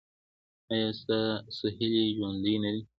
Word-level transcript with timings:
ایا 0.71 0.89
ستاسو 0.99 1.65
هیلې 1.77 2.03
ژوندۍ 2.15 2.55
نه 2.63 2.69
دي؟ 2.73 2.81